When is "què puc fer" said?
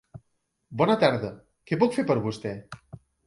1.71-2.07